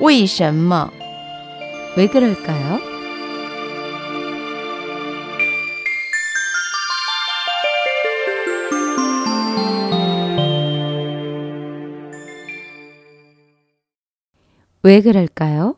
[0.00, 0.90] 为什么?
[1.96, 2.80] 왜 그럴까요?
[14.82, 15.76] 왜 그럴까요?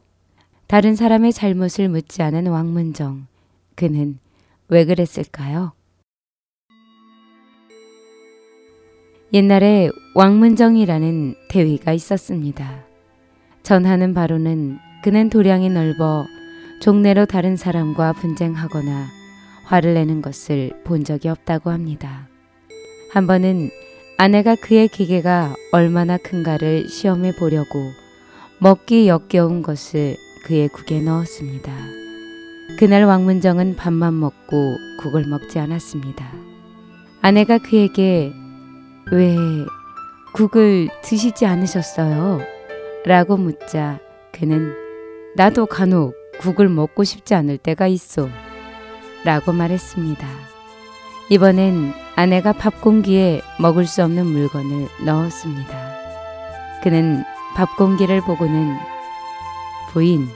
[0.67, 3.29] 다른 사람의 잘못을 묻지 않은 왕문정.
[3.77, 4.19] 그는
[4.69, 5.73] 왜 그랬을까요?
[9.33, 12.85] 옛날에 왕문정이라는 대위가 있었습니다.
[13.64, 16.26] 전하는 바로는 그는 도량이 넓어
[16.82, 19.08] 종래로 다른 사람과 분쟁하거나
[19.66, 22.28] 화를 내는 것을 본 적이 없다고 합니다.
[23.14, 23.70] 한 번은
[24.18, 27.92] 아내가 그의 기계가 얼마나 큰가를 시험해 보려고
[28.60, 31.72] 먹기 역겨운 것을 그의 국에 넣었습니다.
[32.80, 36.32] 그날 왕문정은 밥만 먹고 국을 먹지 않았습니다.
[37.22, 38.32] 아내가 그에게
[39.12, 39.36] 왜
[40.34, 42.42] 국을 드시지 않으셨어요?
[43.04, 44.00] 라고 묻자
[44.32, 44.76] 그는
[45.36, 48.30] 나도 간혹 국을 먹고 싶지 않을 때가 있어.
[49.24, 50.28] 라고 말했습니다.
[51.30, 55.92] 이번엔 아내가 밥 공기에 먹을 수 없는 물건을 넣었습니다.
[56.84, 57.24] 그는
[57.56, 58.76] 밥 공기를 보고는
[59.90, 60.28] 부인,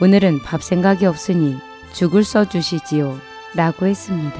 [0.00, 1.56] 오늘은 밥 생각이 없으니
[1.92, 3.18] 죽을 써주시지요.
[3.54, 4.38] 라고 했습니다.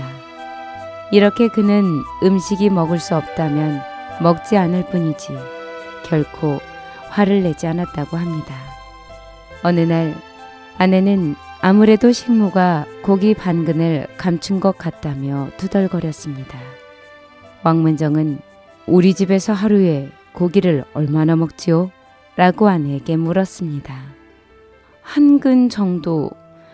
[1.13, 3.81] 이렇게 그는 음식이 먹을 수 없다면
[4.23, 5.37] 먹지 않을 뿐이지
[6.05, 6.61] 결코
[7.11, 8.55] 화를 내지 않았다고 합니다.
[9.63, 10.15] 어느 날
[10.79, 16.59] 아내는 아무래도 식모가 고기 반근을 감춘 것 같다며 투덜거렸습니다.
[17.63, 18.39] 왕문정은
[18.87, 21.91] 우리 집에서 하루에 고기를 얼마나 먹지요?
[22.37, 23.95] 라고 아내에게 물었습니다.
[25.03, 26.31] 한 근 정도,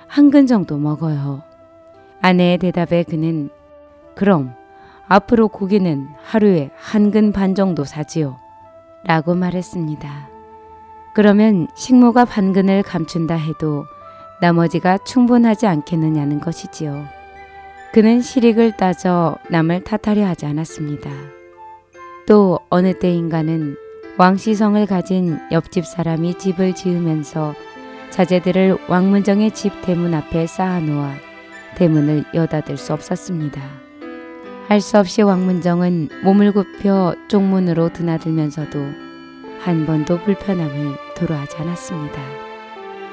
[0.07, 1.42] 한 근 정도 먹어요.
[2.23, 3.48] 아내의 대답에 그는
[4.14, 4.55] 그럼
[5.09, 8.39] 앞으로 고기는 하루에 한 근 반 정도 사지요.
[9.06, 10.28] 라고 말했습니다.
[11.14, 13.86] 그러면 식모가 반근을 감춘다 해도
[14.40, 17.06] 나머지가 충분하지 않겠느냐는 것이지요.
[17.92, 21.11] 그는 실익을 따져 남을 탓하려 하지 않았습니다.
[22.27, 23.77] 또 어느 때인가는
[24.18, 27.55] 왕시성을 가진 옆집 사람이 집을 지으면서
[28.11, 31.14] 자재들을 왕문정의 집 대문 앞에 쌓아놓아
[31.77, 33.86] 대문을 여닫을 수 없었습니다.
[34.68, 38.78] 할 수 없이 왕문정은 몸을 굽혀 쪽문으로 드나들면서도
[39.60, 42.20] 한 번도 불편함을 도로하지 않았습니다.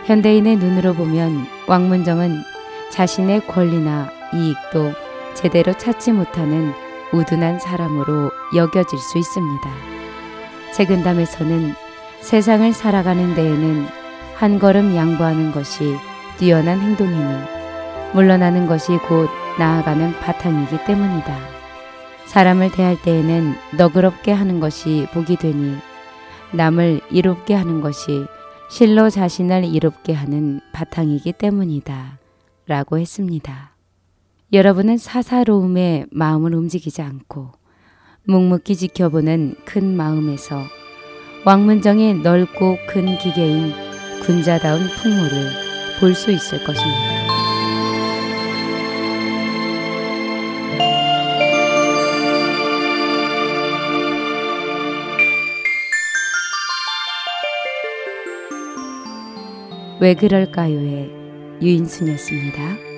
[0.06, 2.42] 현대인의 눈으로 보면 왕문정은
[2.92, 4.94] 자신의 권리나 이익도
[5.36, 6.74] 제대로 찾지 못하는
[7.12, 9.70] 우둔한 사람으로 여겨질 수 있습니다.
[10.74, 11.74] 책은담에서는
[12.22, 13.88] 세상을 살아가는 데에는
[14.36, 15.96] 한 걸음 양보하는 것이
[16.38, 17.44] 뛰어난 행동이니
[18.14, 21.38] 물러나는 것이 곧 나아가는 바탕이기 때문이다.
[22.26, 25.76] 사람을 대할 때에는 너그럽게 하는 것이 복이 되니
[26.54, 28.26] 남을 이롭게 하는 것이
[28.70, 32.20] 실로 자신을 이롭게 하는 바탕이기 때문이다.
[32.66, 33.76] 라고 했습니다.
[34.54, 37.52] 여러분은 사사로움에 마음을 움직이지 않고
[38.26, 40.62] 묵묵히 지켜보는 큰 마음에서
[41.46, 43.74] 왕문정의 넓고 큰 기계인
[44.24, 45.52] 군자다운 풍모를
[46.00, 47.43] 볼 수 있을 것입니다.
[60.00, 61.12] 왜 그럴까요의
[61.62, 62.93] 유인순이었습니다.